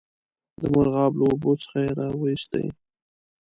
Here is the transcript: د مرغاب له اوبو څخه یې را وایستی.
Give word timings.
د 0.59 0.61
مرغاب 0.75 1.11
له 1.19 1.23
اوبو 1.29 1.51
څخه 1.61 1.77
یې 1.85 1.91
را 1.99 2.07
وایستی. 2.19 2.65